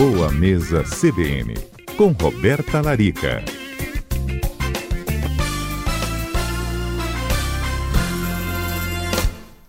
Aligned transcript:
Boa 0.00 0.32
Mesa 0.32 0.82
CBN, 0.82 1.52
com 1.94 2.12
Roberta 2.12 2.80
Larica. 2.80 3.44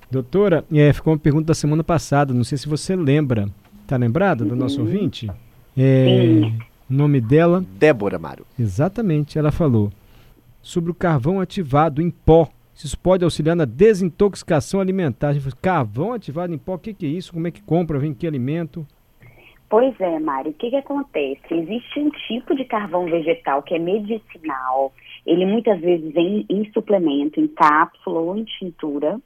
Doutora, 0.10 0.64
é, 0.72 0.94
ficou 0.94 1.12
uma 1.12 1.20
pergunta 1.20 1.48
da 1.48 1.54
semana 1.54 1.84
passada, 1.84 2.34
não 2.34 2.46
sei 2.46 2.58
se 2.58 2.70
você 2.70 2.96
lembra. 2.96 3.50
Está 3.84 3.98
lembrada 3.98 4.46
do 4.46 4.56
nosso 4.56 4.80
uhum. 4.80 4.86
ouvinte? 4.86 5.30
É, 5.78 6.50
nome 6.90 7.20
dela? 7.20 7.66
Débora 7.78 8.18
Mário. 8.18 8.46
Exatamente, 8.58 9.38
ela 9.38 9.52
falou 9.52 9.92
sobre 10.62 10.92
o 10.92 10.96
carvão 10.96 11.42
ativado 11.42 12.02
em 12.02 12.10
pó. 12.10 12.48
Isso 12.74 12.98
pode 12.98 13.26
auxiliar 13.26 13.58
na 13.58 13.66
desintoxicação 13.66 14.80
alimentar. 14.80 15.36
Carvão 15.62 16.14
ativado 16.14 16.54
em 16.54 16.58
pó, 16.58 16.76
o 16.76 16.80
que, 16.80 16.94
que 16.94 17.06
é 17.06 17.10
isso? 17.10 17.34
Como 17.34 17.48
é 17.48 17.52
que 17.52 17.62
compra? 17.62 18.00
Vem 18.00 18.14
que 18.14 18.26
alimento? 18.26 18.88
Pois 19.72 19.98
é, 20.02 20.20
Mário. 20.20 20.52
O 20.52 20.54
que, 20.54 20.70
que 20.70 20.76
acontece? 20.76 21.42
Existe 21.50 21.98
um 21.98 22.10
tipo 22.28 22.54
de 22.54 22.66
carvão 22.66 23.06
vegetal 23.06 23.64
que 23.64 23.74
é 23.74 23.80
medicinal. 23.80 24.92
Ele 25.26 25.46
muitas 25.46 25.80
vezes 25.80 26.14
vem 26.14 26.46
em 26.50 26.70
suplemento, 26.74 27.40
em 27.40 27.48
cápsula 27.48 28.20
ou 28.20 28.36
em 28.36 28.44
tintura, 28.44 29.18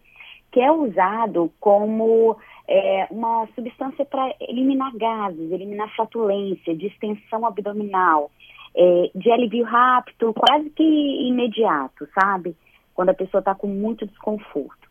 que 0.52 0.60
é 0.60 0.72
usado 0.72 1.52
como 1.60 2.38
é, 2.68 3.08
uma 3.10 3.48
substância 3.56 4.06
para 4.06 4.36
eliminar 4.40 4.96
gases, 4.96 5.52
eliminar 5.52 5.92
flatulência, 5.96 6.76
distensão 6.76 7.44
abdominal, 7.44 8.30
é, 8.76 9.10
de 9.16 9.32
alívio 9.32 9.66
rápido, 9.66 10.32
quase 10.32 10.70
que 10.70 11.28
imediato, 11.28 12.08
sabe? 12.22 12.56
Quando 12.94 13.10
a 13.10 13.16
pessoa 13.16 13.40
está 13.40 13.56
com 13.56 13.66
muito 13.66 14.06
desconforto. 14.06 14.85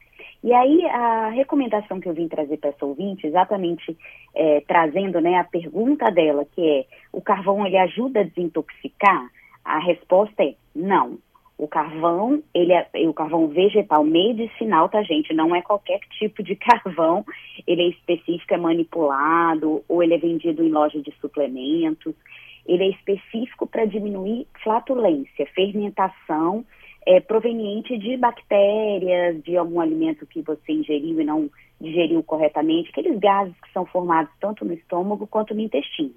E 0.45 0.53
aí, 0.53 0.85
a 0.85 1.31
recomendação 1.31 1.99
que 1.99 2.07
eu 2.07 2.13
vim 2.13 2.29
trazer 2.29 2.59
para 2.59 2.69
essa 2.69 2.85
ouvinte, 2.85 3.27
exatamente 3.27 3.97
é, 4.35 4.61
trazendo 4.69 5.19
né, 5.19 5.39
a 5.39 5.45
pergunta 5.45 6.11
dela, 6.11 6.45
que 6.55 6.61
é, 6.61 6.85
o 7.11 7.23
carvão 7.23 7.67
ele 7.67 7.79
ajuda 7.79 8.21
a 8.21 8.25
desintoxicar? 8.25 9.31
A 9.65 9.79
resposta 9.79 10.45
é 10.45 10.55
não. 10.77 11.19
O 11.57 11.67
carvão, 11.67 12.43
ele 12.53 12.75
é 12.75 12.87
o 13.09 13.15
carvão 13.15 13.49
vegetal 13.49 14.05
medicinal, 14.05 14.91
tá, 14.91 15.03
gente? 15.03 15.33
Não 15.33 15.57
é 15.57 15.63
qualquer 15.63 16.01
tipo 16.19 16.43
de 16.43 16.57
carvão. 16.61 17.25
Ele 17.67 17.81
é 17.81 17.89
específico, 17.89 18.53
é 18.53 18.59
manipulado, 18.59 19.83
ou 19.89 20.03
ele 20.03 20.13
é 20.13 20.19
vendido 20.19 20.63
em 20.63 20.71
loja 20.71 21.01
de 21.01 21.11
suplementos. 21.23 22.15
Ele 22.67 22.85
é 22.85 22.91
específico 22.91 23.67
para 23.67 23.87
diminuir 23.87 24.47
flatulência, 24.63 25.47
fermentação 25.55 26.67
é, 27.07 27.21
proveniente 27.21 27.97
de 27.99 28.17
bactérias, 28.17 29.43
de 29.43 29.57
algum 29.57 29.81
alimento 29.81 30.27
que 30.27 30.43
você 30.43 30.73
ingeriu 30.73 31.21
e 31.21 31.25
não 31.25 31.51
digeriu 31.81 32.23
corretamente, 32.23 32.91
aqueles 32.91 33.19
gases 33.19 33.55
que 33.61 33.73
são 33.73 33.85
formados 33.85 34.33
tanto 34.41 34.65
no 34.65 34.73
estômago 34.73 35.27
quanto 35.27 35.55
no 35.55 35.61
intestino. 35.61 36.15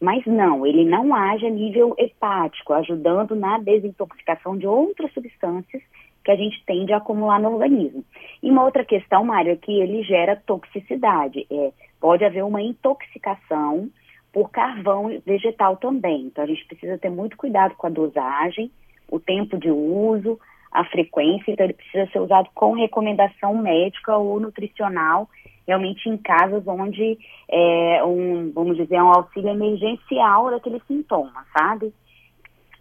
Mas 0.00 0.24
não, 0.26 0.66
ele 0.66 0.84
não 0.84 1.14
age 1.14 1.46
a 1.46 1.50
nível 1.50 1.94
hepático, 1.98 2.72
ajudando 2.72 3.36
na 3.36 3.58
desintoxicação 3.58 4.56
de 4.56 4.66
outras 4.66 5.12
substâncias 5.12 5.82
que 6.24 6.30
a 6.30 6.36
gente 6.36 6.64
tende 6.64 6.92
a 6.92 6.98
acumular 6.98 7.40
no 7.40 7.52
organismo. 7.52 8.04
E 8.42 8.50
uma 8.50 8.64
outra 8.64 8.84
questão, 8.84 9.24
Mário, 9.24 9.52
é 9.52 9.56
que 9.56 9.80
ele 9.80 10.02
gera 10.02 10.36
toxicidade. 10.36 11.46
É, 11.50 11.72
pode 12.00 12.24
haver 12.24 12.44
uma 12.44 12.62
intoxicação 12.62 13.88
por 14.32 14.50
carvão 14.50 15.08
vegetal 15.26 15.76
também. 15.76 16.22
Então 16.26 16.44
a 16.44 16.46
gente 16.46 16.64
precisa 16.66 16.98
ter 16.98 17.10
muito 17.10 17.36
cuidado 17.36 17.74
com 17.74 17.86
a 17.86 17.90
dosagem 17.90 18.70
o 19.12 19.20
tempo 19.20 19.58
de 19.58 19.70
uso, 19.70 20.40
a 20.72 20.84
frequência, 20.86 21.52
então 21.52 21.66
ele 21.66 21.74
precisa 21.74 22.10
ser 22.10 22.18
usado 22.18 22.48
com 22.54 22.72
recomendação 22.72 23.54
médica 23.54 24.16
ou 24.16 24.40
nutricional, 24.40 25.28
realmente 25.66 26.08
em 26.08 26.16
casos 26.16 26.66
onde 26.66 27.18
é 27.46 28.02
um, 28.02 28.50
vamos 28.52 28.78
dizer, 28.78 29.02
um 29.02 29.10
auxílio 29.10 29.50
emergencial 29.50 30.50
daquele 30.50 30.80
sintoma, 30.88 31.44
sabe? 31.56 31.92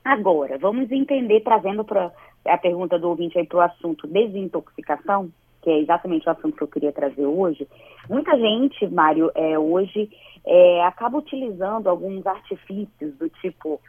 Agora, 0.06 0.58
vamos 0.58 0.90
entender, 0.90 1.42
trazendo 1.42 1.84
para 1.84 2.10
a 2.48 2.58
pergunta 2.58 2.98
do 2.98 3.10
ouvinte 3.10 3.38
aí 3.38 3.46
para 3.46 3.58
o 3.58 3.62
assunto 3.62 4.08
desintoxicação, 4.08 5.30
que 5.62 5.70
é 5.70 5.80
exatamente 5.80 6.28
o 6.28 6.32
assunto 6.32 6.56
que 6.56 6.64
eu 6.64 6.68
queria 6.70 6.94
trazer 6.94 7.26
hoje. 7.26 7.68
Muita 8.10 8.38
gente, 8.38 8.88
Mário, 8.88 9.30
é, 9.36 9.60
hoje 9.60 10.10
é, 10.48 10.86
acaba 10.86 11.18
utilizando 11.18 11.90
alguns 11.90 12.26
artifícios 12.26 13.14
do 13.18 13.30
tipo 13.30 13.82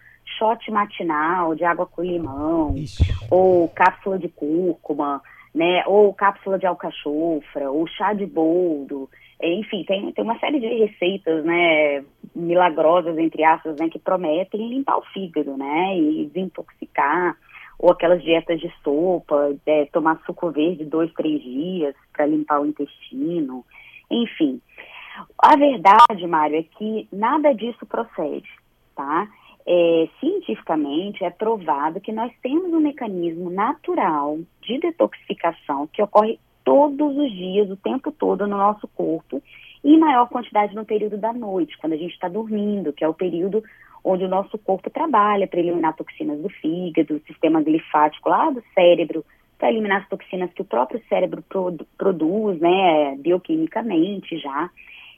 shot 0.43 0.71
matinal 0.73 1.55
de 1.55 1.65
água 1.65 1.87
com 1.87 2.03
limão, 2.03 2.77
Ixi. 2.77 3.05
ou 3.31 3.69
cápsula 3.69 4.19
de 4.19 4.29
cúrcuma, 4.29 5.23
né, 5.55 5.85
ou 5.87 6.13
cápsula 6.13 6.59
de 6.59 6.67
alcachofra, 6.67 7.71
ou 7.71 7.87
chá 7.87 8.13
de 8.13 8.27
boldo, 8.27 9.09
enfim, 9.41 9.85
tem, 9.85 10.13
tem 10.13 10.25
uma 10.25 10.39
série 10.39 10.59
de 10.59 10.67
receitas, 10.67 11.45
né, 11.45 12.05
milagrosas, 12.35 13.17
entre 13.19 13.45
aspas, 13.45 13.77
né, 13.79 13.89
que 13.89 13.99
prometem 13.99 14.69
limpar 14.69 14.99
o 14.99 15.05
fígado, 15.13 15.57
né, 15.57 15.97
e 15.97 16.27
desintoxicar, 16.27 17.37
ou 17.79 17.93
aquelas 17.93 18.23
dietas 18.23 18.61
de 18.61 18.73
sopa, 18.83 19.55
é, 19.67 19.87
tomar 19.87 20.21
suco 20.25 20.51
verde 20.51 20.85
dois, 20.85 21.13
três 21.15 21.43
dias 21.43 21.95
para 22.13 22.27
limpar 22.27 22.61
o 22.61 22.67
intestino, 22.67 23.65
enfim. 24.11 24.61
A 25.39 25.57
verdade, 25.57 26.27
Mário, 26.27 26.59
é 26.59 26.63
que 26.63 27.07
nada 27.13 27.53
disso 27.53 27.85
procede, 27.85 28.49
tá? 28.95 29.29
É, 29.67 30.09
cientificamente 30.21 31.25
é 31.25 31.31
provado 31.31 32.01
que 32.01 32.13
nós 32.13 32.33
temos 32.43 32.73
um 32.73 32.81
mecanismo 32.81 33.51
natural 33.51 34.39
de 34.61 34.79
detoxificação 34.79 35.87
que 35.87 36.03
ocorre 36.03 36.39
todos 36.65 37.17
os 37.17 37.31
dias, 37.33 37.71
o 37.71 37.77
tempo 37.77 38.13
todo 38.13 38.47
no 38.47 38.57
nosso 38.57 38.89
corpo, 38.89 39.43
e 39.85 39.95
em 39.95 39.99
maior 39.99 40.29
quantidade 40.29 40.75
no 40.75 40.85
período 40.85 41.17
da 41.17 41.33
noite, 41.33 41.77
quando 41.79 41.95
a 41.95 41.97
gente 41.97 42.13
está 42.13 42.29
dormindo, 42.29 42.93
que 42.93 43.05
é 43.05 43.09
o 43.09 43.15
período 43.15 43.63
onde 44.05 44.25
o 44.25 44.29
nosso 44.29 44.59
corpo 44.59 44.91
trabalha 44.91 45.47
para 45.47 45.61
eliminar 45.61 45.97
toxinas 45.97 46.41
do 46.41 46.49
fígado, 46.49 47.19
do 47.19 47.27
sistema 47.27 47.61
linfático 47.61 48.29
lá 48.29 48.51
do 48.51 48.63
cérebro, 48.75 49.25
para 49.59 49.71
eliminar 49.71 50.03
as 50.03 50.09
toxinas 50.09 50.53
que 50.53 50.63
o 50.63 50.65
próprio 50.65 51.01
cérebro 51.09 51.43
produ 51.43 51.87
produz, 51.97 52.59
né, 52.61 53.17
bioquimicamente 53.17 54.37
já. 54.39 54.69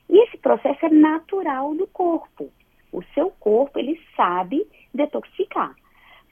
E 0.08 0.22
esse 0.24 0.36
processo 0.36 0.84
é 0.84 0.90
natural 0.90 1.74
do 1.74 1.86
corpo. 1.86 2.50
O 2.94 3.02
seu 3.12 3.30
corpo, 3.40 3.76
ele 3.76 4.00
sabe 4.16 4.64
detoxificar. 4.94 5.74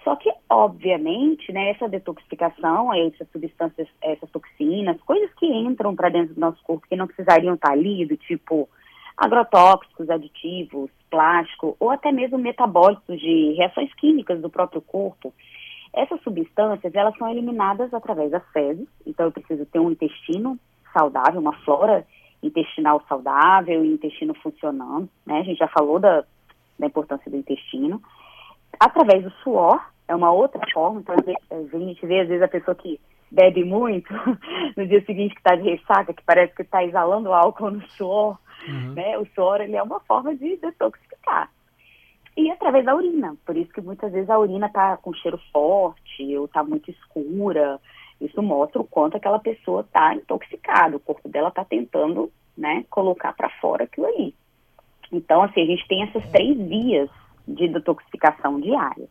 Só 0.04 0.14
que, 0.14 0.32
obviamente, 0.48 1.50
né, 1.52 1.70
essa 1.70 1.88
detoxificação, 1.88 2.94
essas 2.94 3.28
substâncias, 3.32 3.88
essas 4.00 4.30
toxinas, 4.30 5.00
coisas 5.02 5.32
que 5.34 5.46
entram 5.46 5.94
para 5.96 6.08
dentro 6.08 6.34
do 6.34 6.40
nosso 6.40 6.62
corpo 6.62 6.86
que 6.88 6.96
não 6.96 7.08
precisariam 7.08 7.54
estar 7.54 7.72
ali, 7.72 8.06
do 8.06 8.16
tipo 8.16 8.68
agrotóxicos, 9.16 10.08
aditivos, 10.08 10.88
plástico, 11.10 11.76
ou 11.80 11.90
até 11.90 12.12
mesmo 12.12 12.38
metabólicos 12.38 13.20
de 13.20 13.54
reações 13.56 13.92
químicas 13.94 14.40
do 14.40 14.48
próprio 14.48 14.80
corpo, 14.80 15.34
essas 15.92 16.20
substâncias, 16.22 16.94
elas 16.94 17.16
são 17.18 17.28
eliminadas 17.28 17.92
através 17.92 18.30
das 18.30 18.46
fezes, 18.52 18.88
então 19.04 19.26
eu 19.26 19.32
preciso 19.32 19.66
ter 19.66 19.78
um 19.78 19.90
intestino 19.90 20.58
saudável, 20.96 21.40
uma 21.40 21.52
flora 21.64 22.06
intestinal 22.42 23.04
saudável, 23.08 23.84
intestino 23.84 24.34
funcionando, 24.34 25.08
né? 25.26 25.40
A 25.40 25.42
gente 25.42 25.58
já 25.58 25.68
falou 25.68 26.00
da, 26.00 26.24
da 26.78 26.86
importância 26.86 27.30
do 27.30 27.36
intestino. 27.36 28.02
Através 28.78 29.22
do 29.22 29.30
suor, 29.42 29.80
é 30.08 30.14
uma 30.14 30.32
outra 30.32 30.60
forma, 30.72 31.00
então 31.00 31.14
a 31.14 31.78
gente 31.78 32.06
vê 32.06 32.20
às 32.20 32.28
vezes 32.28 32.42
a 32.42 32.48
pessoa 32.48 32.74
que 32.74 33.00
bebe 33.30 33.64
muito, 33.64 34.12
no 34.76 34.86
dia 34.86 35.04
seguinte 35.04 35.34
que 35.34 35.40
está 35.40 35.56
de 35.56 35.62
ressaca, 35.62 36.12
que 36.12 36.22
parece 36.24 36.54
que 36.54 36.62
está 36.62 36.84
exalando 36.84 37.32
álcool 37.32 37.70
no 37.70 37.88
suor, 37.90 38.38
uhum. 38.68 38.92
né? 38.92 39.18
O 39.18 39.26
suor 39.34 39.60
ele 39.60 39.76
é 39.76 39.82
uma 39.82 40.00
forma 40.00 40.34
de 40.34 40.56
detoxificar. 40.56 41.50
E 42.36 42.50
através 42.50 42.84
da 42.84 42.94
urina, 42.94 43.36
por 43.44 43.56
isso 43.56 43.72
que 43.72 43.80
muitas 43.80 44.12
vezes 44.12 44.30
a 44.30 44.38
urina 44.38 44.66
está 44.66 44.96
com 44.96 45.12
cheiro 45.12 45.38
forte 45.52 46.36
ou 46.36 46.46
está 46.46 46.62
muito 46.62 46.90
escura. 46.90 47.78
Isso 48.20 48.42
mostra 48.42 48.80
o 48.80 48.86
quanto 48.86 49.16
aquela 49.16 49.38
pessoa 49.38 49.82
está 49.82 50.14
intoxicada, 50.14 50.96
o 50.96 51.00
corpo 51.00 51.28
dela 51.28 51.48
está 51.48 51.64
tentando, 51.64 52.30
né, 52.56 52.84
colocar 52.88 53.32
para 53.34 53.50
fora 53.60 53.84
aquilo 53.84 54.06
ali. 54.06 54.34
Então, 55.12 55.42
assim, 55.42 55.62
a 55.62 55.66
gente 55.66 55.86
tem 55.86 56.02
essas 56.02 56.28
três 56.30 56.56
vias 56.56 57.10
de 57.46 57.68
detoxificação 57.68 58.60
diária. 58.60 59.08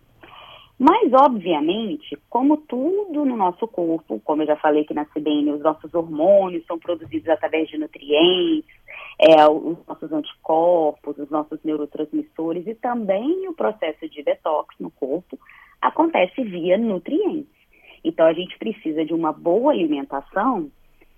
Mas, 0.84 1.14
obviamente, 1.14 2.18
como 2.28 2.58
tudo 2.58 3.24
no 3.24 3.38
nosso 3.38 3.68
corpo, 3.68 4.20
como 4.26 4.42
eu 4.42 4.48
já 4.48 4.56
falei 4.56 4.82
aqui 4.82 4.96
na 4.96 5.06
CBN, 5.06 5.52
os 5.52 5.62
nossos 5.62 5.94
hormônios 5.94 6.66
são 6.66 6.80
produzidos 6.80 7.30
através 7.30 7.70
de 7.70 7.78
nutrientes, 7.78 8.74
é, 9.20 9.48
os 9.48 9.78
nossos 9.86 10.12
anticorpos, 10.12 11.20
os 11.20 11.30
nossos 11.30 11.60
neurotransmissores 11.64 12.66
e 12.66 12.74
também 12.74 13.48
o 13.48 13.54
processo 13.54 14.10
de 14.10 14.24
detox 14.24 14.76
no 14.80 14.90
corpo 14.90 15.38
acontece 15.80 16.42
via 16.44 16.80
nutrientes. 16.80 17.54
Então, 18.04 18.26
a 18.26 18.34
gente 18.34 18.58
precisa 18.58 19.06
de 19.06 19.14
uma 19.14 19.32
boa 19.32 19.72
alimentação 19.72 20.72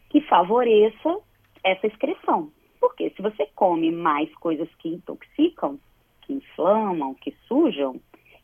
que 0.10 0.20
favoreça 0.22 1.20
essa 1.64 1.88
excreção. 1.88 2.52
Porque 2.84 3.10
se 3.12 3.22
você 3.22 3.46
come 3.56 3.90
mais 3.94 4.30
coisas 4.36 4.68
que 4.76 4.90
intoxicam, 4.90 5.80
que 6.22 6.34
inflamam, 6.34 7.14
que 7.14 7.34
sujam, 7.48 7.96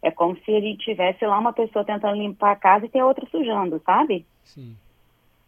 é 0.02 0.10
como 0.12 0.34
se 0.38 0.56
a 0.56 0.62
gente 0.62 0.86
tivesse 0.86 1.26
lá 1.26 1.38
uma 1.38 1.52
pessoa 1.52 1.84
tentando 1.84 2.16
limpar 2.16 2.52
a 2.52 2.56
casa 2.56 2.86
e 2.86 2.90
tem 2.90 3.04
outra 3.04 3.28
sujando, 3.30 3.82
sabe? 3.86 4.26
Sim. 4.46 4.78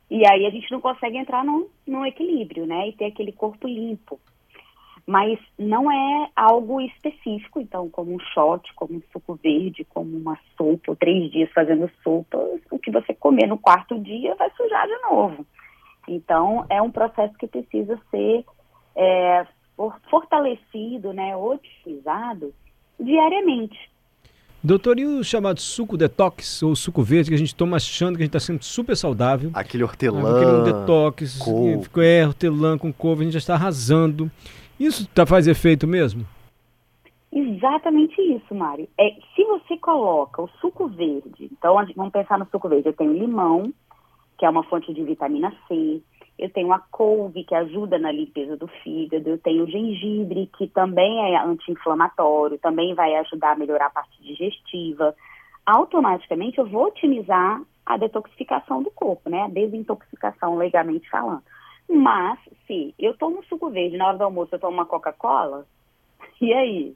E 0.10 0.28
aí 0.30 0.46
a 0.46 0.50
gente 0.50 0.70
não 0.70 0.82
consegue 0.82 1.16
entrar 1.18 1.42
num, 1.46 1.70
num 1.88 2.06
equilíbrio, 2.06 2.66
né? 2.66 2.90
E 2.90 2.92
ter 2.92 3.06
aquele 3.06 3.32
corpo 3.32 3.66
limpo. 3.66 4.20
mas 5.08 5.40
não 5.58 5.90
é 5.90 6.30
algo 6.36 6.82
específico, 6.82 7.62
então, 7.62 7.90
como 7.90 8.14
um 8.14 8.20
shot, 8.20 8.74
como 8.76 8.96
um 8.96 9.02
suco 9.12 9.40
verde, 9.42 9.86
como 9.86 10.18
uma 10.18 10.38
sopa, 10.58 10.92
ou 10.92 10.96
três 10.98 11.32
dias 11.32 11.50
fazendo 11.54 11.90
sopa, 12.04 12.38
o 12.70 12.78
que 12.78 12.92
você 12.92 13.14
comer 13.14 13.48
no 13.48 13.58
quarto 13.58 13.98
dia 13.98 14.36
vai 14.36 14.52
sujar 14.52 14.86
de 14.86 14.98
novo. 15.04 15.46
Então, 16.10 16.66
é 16.70 16.82
um 16.82 16.92
processo 16.92 17.38
que 17.38 17.48
precisa 17.48 17.98
ser 18.10 18.46
é, 18.96 19.46
fortalecido, 20.10 21.14
né, 21.14 21.36
otimizado 21.36 22.54
diariamente. 23.00 23.92
Doutor, 24.64 25.00
e 25.00 25.06
o 25.06 25.24
chamado 25.24 25.60
suco 25.60 25.98
detox, 25.98 26.62
ou 26.62 26.76
suco 26.76 27.02
verde, 27.02 27.32
que 27.32 27.36
a 27.36 27.38
gente 27.38 27.56
toma 27.56 27.78
achando 27.78 28.16
que 28.16 28.22
a 28.22 28.26
gente 28.26 28.36
está 28.36 28.40
sendo 28.40 28.64
super 28.64 28.96
saudável? 28.96 29.50
Aquele 29.56 29.84
hortelã. 29.84 30.38
Aquele 30.38 30.72
detox, 30.72 31.40
couve. 31.40 31.90
é, 31.98 32.28
hortelã 32.28 32.78
com 32.78 32.94
couve, 32.94 33.22
a 33.22 33.24
gente 33.24 33.34
já 33.34 33.40
está 33.40 33.56
arrasando. 33.56 34.30
Isso 34.80 35.08
tá, 35.10 35.26
faz 35.26 35.48
efeito 35.48 35.88
mesmo? 35.88 36.28
Exatamente 37.32 38.22
isso, 38.22 38.54
Mário. 38.54 38.88
É, 39.00 39.16
se 39.36 39.44
você 39.46 39.78
coloca 39.78 40.44
o 40.44 40.50
suco 40.60 40.88
verde, 40.90 41.50
então 41.52 41.74
vamos 41.96 42.12
pensar 42.12 42.38
no 42.38 42.48
suco 42.52 42.70
verde, 42.70 42.90
eu 42.90 42.94
tenho 42.94 43.14
limão, 43.14 43.74
que 44.38 44.46
é 44.46 44.50
uma 44.50 44.64
fonte 44.64 44.94
de 44.94 45.04
vitamina 45.04 45.52
C, 45.68 46.02
eu 46.42 46.50
tenho 46.50 46.74
a 46.74 46.80
couve, 46.80 47.44
que 47.44 47.54
ajuda 47.54 48.00
na 48.00 48.12
limpeza 48.12 48.58
do 48.58 48.68
fígado, 48.68 49.30
eu 49.30 49.38
tenho 49.38 49.64
o 49.64 49.70
gengibre, 49.70 50.50
que 50.58 50.68
também 50.68 51.36
é 51.36 51.38
anti-inflamatório, 51.38 52.58
também 52.58 52.96
vai 52.96 53.16
ajudar 53.18 53.52
a 53.52 53.56
melhorar 53.56 53.86
a 53.86 53.92
parte 53.92 54.20
digestiva. 54.24 55.16
Automaticamente 55.64 56.58
eu 56.58 56.66
vou 56.66 56.88
otimizar 56.88 57.62
a 57.86 57.96
detoxificação 57.96 58.82
do 58.82 58.90
corpo, 58.90 59.30
né? 59.30 59.44
A 59.44 59.50
desintoxicação, 59.50 60.58
legalmente 60.58 61.08
falando. 61.12 61.44
Mas, 61.88 62.40
se 62.66 62.96
eu 62.98 63.16
tomo 63.16 63.44
suco 63.46 63.70
verde 63.70 63.98
na 63.98 64.08
hora 64.08 64.18
do 64.18 64.24
almoço, 64.24 64.56
eu 64.56 64.60
tomo 64.60 64.74
uma 64.74 64.86
Coca-Cola, 64.86 65.68
e 66.42 66.52
aí? 66.52 66.96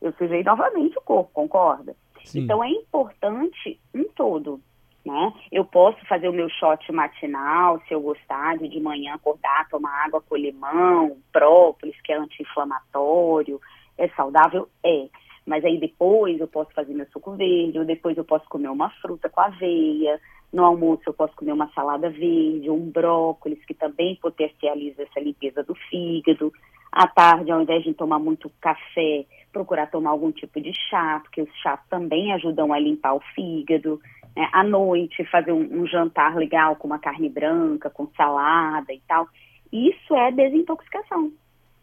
Eu 0.00 0.14
sujei 0.14 0.42
novamente 0.42 0.96
o 0.96 1.02
corpo, 1.02 1.30
concorda? 1.34 1.94
Sim. 2.24 2.40
Então 2.40 2.64
é 2.64 2.70
importante 2.70 3.78
um 3.94 4.04
todo, 4.16 4.60
né? 5.04 5.32
Eu 5.50 5.64
posso 5.64 5.98
fazer 6.06 6.28
o 6.28 6.32
meu 6.32 6.48
shot 6.48 6.90
matinal, 6.92 7.80
se 7.86 7.94
eu 7.94 8.00
gostar, 8.00 8.58
de, 8.58 8.68
de 8.68 8.80
manhã 8.80 9.14
acordar, 9.14 9.68
tomar 9.68 10.04
água 10.04 10.20
com 10.20 10.36
limão, 10.36 11.16
própolis, 11.32 12.00
que 12.02 12.12
é 12.12 12.16
anti-inflamatório, 12.16 13.60
é 13.98 14.08
saudável? 14.08 14.68
É. 14.84 15.08
Mas 15.44 15.64
aí 15.64 15.78
depois 15.78 16.38
eu 16.40 16.46
posso 16.46 16.72
fazer 16.72 16.94
meu 16.94 17.06
suco 17.06 17.32
verde, 17.32 17.78
ou 17.78 17.84
depois 17.84 18.16
eu 18.16 18.24
posso 18.24 18.48
comer 18.48 18.68
uma 18.68 18.90
fruta 19.00 19.28
com 19.28 19.40
aveia, 19.40 20.20
no 20.52 20.64
almoço 20.64 21.02
eu 21.06 21.14
posso 21.14 21.34
comer 21.34 21.52
uma 21.52 21.68
salada 21.72 22.10
verde, 22.10 22.70
um 22.70 22.90
brócolis, 22.90 23.64
que 23.64 23.74
também 23.74 24.16
potencializa 24.16 25.02
essa 25.02 25.18
limpeza 25.18 25.64
do 25.64 25.74
fígado. 25.74 26.52
À 26.92 27.08
tarde, 27.08 27.50
ao 27.50 27.62
invés 27.62 27.82
de 27.82 27.94
tomar 27.94 28.18
muito 28.18 28.50
café, 28.60 29.24
procurar 29.50 29.90
tomar 29.90 30.10
algum 30.10 30.30
tipo 30.30 30.60
de 30.60 30.72
chá, 30.74 31.20
porque 31.22 31.40
os 31.40 31.50
chás 31.62 31.80
também 31.88 32.32
ajudam 32.34 32.70
a 32.70 32.78
limpar 32.78 33.14
o 33.14 33.20
fígado. 33.34 33.98
Né? 34.36 34.48
À 34.52 34.62
noite, 34.64 35.24
fazer 35.24 35.52
um, 35.52 35.82
um 35.82 35.86
jantar 35.86 36.36
legal 36.36 36.76
com 36.76 36.86
uma 36.86 36.98
carne 36.98 37.28
branca, 37.28 37.90
com 37.90 38.06
salada 38.16 38.92
e 38.92 39.00
tal. 39.06 39.28
Isso 39.72 40.14
é 40.14 40.30
desintoxicação. 40.30 41.32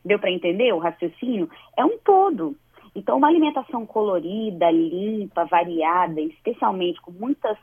Deu 0.03 0.19
para 0.19 0.31
entender 0.31 0.73
o 0.73 0.79
raciocínio? 0.79 1.49
É 1.77 1.83
um 1.83 1.97
todo. 1.97 2.55
Então, 2.95 3.17
uma 3.17 3.27
alimentação 3.27 3.85
colorida, 3.85 4.69
limpa, 4.71 5.45
variada, 5.45 6.19
especialmente 6.21 6.99
com 7.01 7.11
muitas 7.11 7.57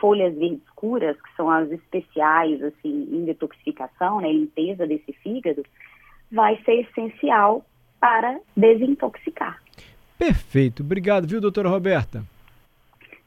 folhas 0.00 0.34
verdes 0.34 0.62
escuras, 0.66 1.20
que 1.20 1.36
são 1.36 1.50
as 1.50 1.70
especiais, 1.70 2.62
assim, 2.62 3.08
em 3.12 3.24
detoxificação, 3.26 4.20
né, 4.20 4.32
limpeza 4.32 4.86
desse 4.86 5.12
fígado, 5.22 5.62
vai 6.32 6.56
ser 6.64 6.80
essencial 6.80 7.64
para 8.00 8.40
desintoxicar. 8.56 9.60
Perfeito. 10.18 10.82
Obrigado, 10.82 11.26
viu, 11.26 11.40
doutora 11.40 11.68
Roberta? 11.68 12.24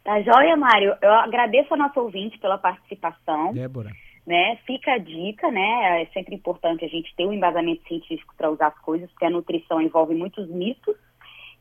Tá 0.03 0.21
joia, 0.21 0.55
Mário. 0.57 0.95
Eu 1.01 1.11
agradeço 1.13 1.73
a 1.73 1.77
nossa 1.77 1.99
ouvinte 2.01 2.37
pela 2.37 2.57
participação. 2.57 3.53
Débora. 3.53 3.91
Né? 4.27 4.57
Fica 4.65 4.93
a 4.93 4.97
dica, 4.97 5.49
né? 5.51 6.01
É 6.01 6.05
sempre 6.13 6.35
importante 6.35 6.83
a 6.85 6.87
gente 6.87 7.13
ter 7.15 7.25
um 7.25 7.33
embasamento 7.33 7.85
científico 7.87 8.33
para 8.37 8.49
usar 8.49 8.67
as 8.67 8.79
coisas, 8.79 9.09
porque 9.11 9.25
a 9.25 9.29
nutrição 9.29 9.81
envolve 9.81 10.13
muitos 10.13 10.47
mitos. 10.49 10.95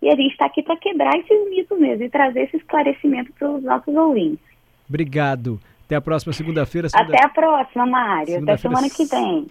E 0.01 0.09
a 0.09 0.17
gente 0.17 0.33
está 0.33 0.47
aqui 0.47 0.63
para 0.63 0.77
quebrar 0.77 1.17
esses 1.17 1.51
mitos 1.51 1.79
mesmo 1.79 2.05
e 2.05 2.11
trazer 2.11 2.43
esse 2.43 2.57
esclarecimento 2.57 3.33
para 3.35 3.51
os 3.51 3.63
nossos 3.63 3.95
ouvintes. 3.95 4.45
Obrigado. 4.89 5.61
Até 5.87 5.97
a 5.97 6.01
próxima 6.01 6.33
segunda-feira. 6.33 6.89
Segunda... 6.89 7.15
Até 7.15 7.25
a 7.25 7.29
próxima, 7.29 7.87
Mário. 7.87 8.43
Até 8.43 8.57
semana 8.57 8.89
que 8.89 9.05
vem. 9.05 9.41